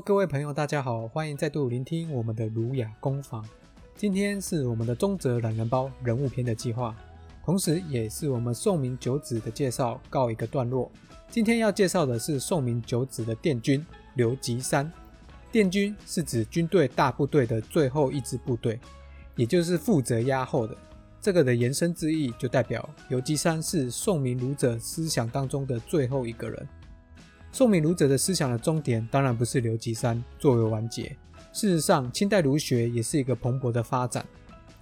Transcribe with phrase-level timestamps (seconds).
[0.00, 3.46] 各位朋友，大家好，欢迎再度聆听我们的儒雅工坊。
[3.94, 6.94] 今天是我们的中泽懒人包人物篇的计划，
[7.44, 10.90] 同时也是我们宋明九子的介绍告一个段落。
[11.28, 13.84] 今天要介绍的是宋明九子的殿军
[14.14, 14.90] 刘吉山。
[15.52, 18.80] 殿军是指军队大部队的最后一支部队，
[19.36, 20.76] 也就是负责压后的。
[21.20, 26.68] 这个的延伸之意就代表刘吉山是宋明儒者思想当中的最后一个人。
[27.54, 31.16] 宋明儒者的思想的终点当然不是刘吉山作为完结。
[31.52, 34.26] 事实上，清代儒学也是一个蓬勃的发展，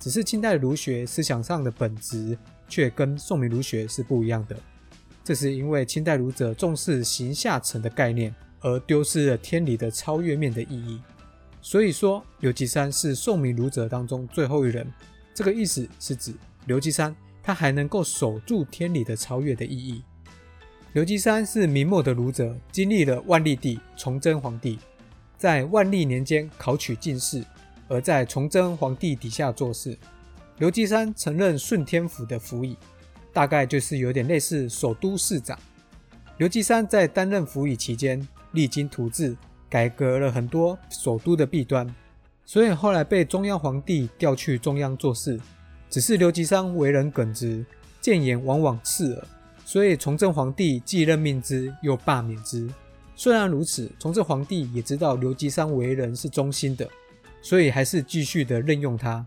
[0.01, 2.35] 只是清代儒学思想上的本质
[2.71, 4.57] 却跟宋明儒学是不一样的。
[5.23, 10.99] 这是因为清代儒者重视形下层的概念，而丢失了天理的超越面的意义。
[11.61, 14.91] 所以说，刘吉山是宋明儒者当中最后一人。
[15.35, 16.33] 这个意思是指
[16.65, 20.03] 刘吉山他还能够守住天理的超越的意义。
[20.93, 24.79] 刘基山是明末的儒者，经历了万历帝、崇祯皇帝，
[25.39, 27.43] 在万历年间考取进士，
[27.89, 29.97] 而在崇祯皇帝底下做事。
[30.59, 32.77] 刘基山曾任顺天府的府尹，
[33.33, 35.59] 大概就是有点类似首都市长。
[36.37, 39.35] 刘基山在担任府尹期间，励精图治，
[39.71, 41.89] 改革了很多首都的弊端，
[42.45, 45.41] 所以后来被中央皇帝调去中央做事。
[45.89, 47.65] 只是刘基山为人耿直，
[48.03, 49.27] 谏言往往刺耳。
[49.73, 52.69] 所以，崇祯皇帝既任命之，又罢免之。
[53.17, 56.87] 虽然如此，崇祯皇帝也知道刘基山为人是忠心的，
[57.41, 59.25] 所以还是继续的任用他。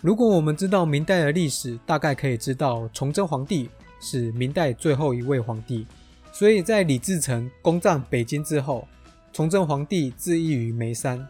[0.00, 3.68] 如果我们知道明代的历史，大概可以知道崇祯皇帝
[4.00, 5.86] 是明代最后一位皇帝。
[6.32, 8.88] 所以在李自成攻占北京之后，
[9.34, 11.28] 崇祯皇帝自缢于眉山，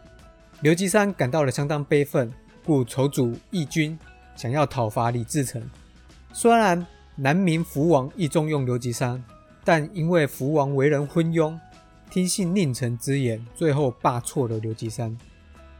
[0.61, 2.31] 刘基山感到了相当悲愤，
[2.63, 3.99] 故筹组义军，
[4.37, 5.61] 想要讨伐李自成。
[6.31, 6.87] 虽然
[7.21, 9.21] 南明福王亦重用刘吉山，
[9.65, 11.59] 但因为福王为人昏庸，
[12.09, 15.17] 听信佞臣之言，最后罢黜了刘吉山。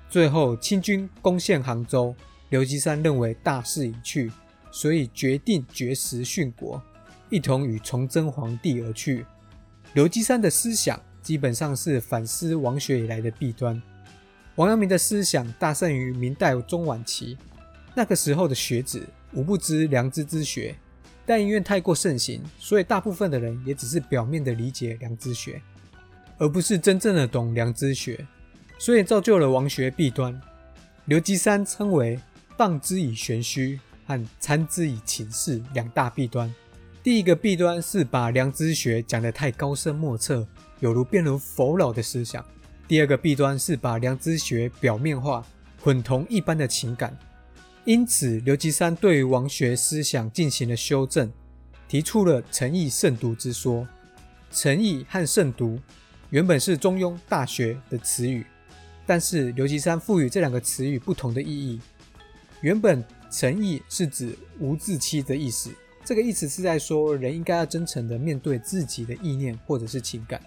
[0.09, 2.13] 最后清军攻陷杭州，
[2.50, 4.29] 刘吉山认为大势已去，
[4.69, 6.81] 所以决定绝食殉国，
[7.29, 9.25] 一同与崇祯皇帝而去。
[9.94, 13.81] 刘基山的思想基本上是反思王学以来的弊端。
[14.56, 17.38] 王阳明的思想大盛于明代中晚期，
[17.95, 20.75] 那个时候的学子无不知良知之学。
[21.29, 25.62] 但因为太过盛行，所以大部分的人也只是表面的理解良知学，
[26.40, 28.25] 而不是真正的懂良知学，
[28.79, 30.41] 所以造就了王学弊端。
[31.06, 32.19] 刘基山称为
[32.57, 36.51] “荡之以玄虚”和“参之以情事”两大弊端。
[37.03, 40.47] 第一个弊端是把良知学讲得太高深莫测，
[40.79, 42.41] 有如变如佛老的思想；
[42.88, 45.45] 第二个弊端是把良知学表面化，
[45.79, 47.16] 混同一般的情感。
[47.89, 51.27] 因此，刘基山对于王学思想进行了修正，
[51.88, 53.88] 提出了诚意慎独之说。
[54.51, 55.79] 诚意和慎独
[56.29, 58.45] 原本是中庸大学的词语，
[59.07, 61.81] 但是刘基山赋予这两个词语不同的意义。
[62.61, 65.71] 原本诚意是指无自欺的意思，
[66.06, 70.39] 这个意思是在说人应该要真诚的面对自己的意念或者是情感。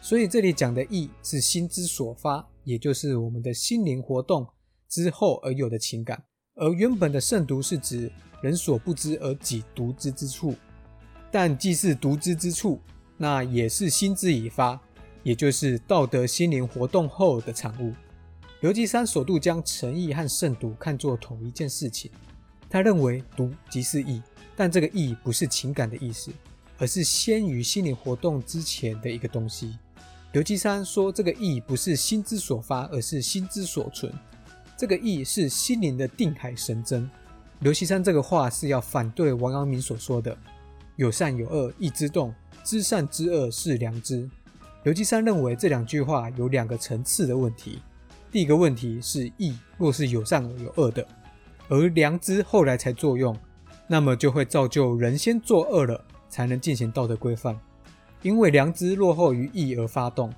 [0.00, 4.46] 所以这里讲的意是心之所发，也就是我们的心灵活动
[4.88, 6.24] 之后而有的情感。
[6.60, 8.12] 而原本的慎独是指
[8.42, 10.54] 人所不知而己独知之处，
[11.32, 12.78] 但既是独知之处，
[13.16, 14.78] 那也是心之已发，
[15.22, 17.94] 也就是道德心灵活动后的产物。
[18.60, 22.10] 刘基山首度将诚意和慎独看作同一件事情，
[22.68, 24.22] 他认为独即是义，
[24.54, 26.30] 但这个义不是情感的意思，
[26.76, 29.78] 而是先于心灵活动之前的一个东西。
[30.32, 34.12] 刘基山说，这个义不是心之所发，而是心之所存。
[34.80, 37.06] 这个义是心灵的定海神针。
[37.58, 40.34] 刘锡山这个话是要反对王阳明所说的
[40.96, 42.32] “有善有恶，义之动；
[42.64, 44.26] 知善知恶，是良知”。
[44.84, 47.82] 刘基山认为这两句话有两个层次的问题。
[48.32, 51.06] 第一个问题是义若是有善有恶的，
[51.68, 53.36] 而良知后来才作用，
[53.86, 57.54] 那么就会造就人先作恶了，才能进行道德规范，
[58.22, 60.32] 因为良知落后于义而发动。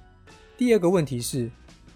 [0.58, 1.48] 第二个问题是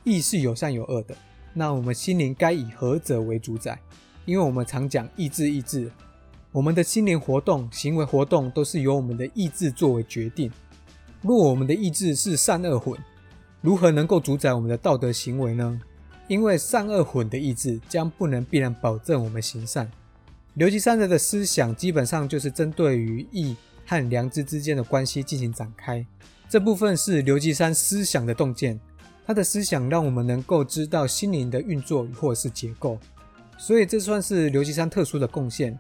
[0.05, 1.17] 义是有善有恶的。
[1.59, 3.79] 那我们心灵该以何者为主宰？
[4.27, 5.91] 因为我们常讲意志，意志，
[6.53, 10.53] 我们的心灵活动、行为活动都是由我们的意志作为决定。
[11.23, 13.01] 若我们的意志是善恶混，
[13.63, 15.81] 如何能够主宰我们的道德行为呢？
[16.29, 19.91] 因为善恶混的意志将不能必然保证我们行善。
[20.55, 23.57] 刘基三人的思想基本上就是针对于义
[23.87, 26.05] 和良知之间的关系进行展开，
[26.51, 28.79] 这部分是刘基山思想的洞见。
[29.27, 32.97] 他的思想让我们能够知道心灵的运作或者是结构，
[33.59, 35.77] 所以这算是刘吉山特殊的贡献。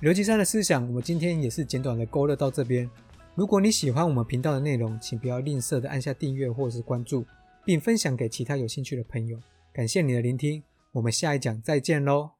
[0.00, 2.88] 刘吉山的思想，我们今天也是简短的勾勒到这边。
[3.34, 7.26] 如果你喜欢我们频道的内容，请不要吝啬的按下订阅或者是关注，
[7.64, 9.38] 并分享给其他有兴趣的朋友。
[9.72, 10.62] 感谢你的聆听，
[10.92, 12.37] 我们下一讲再见喽。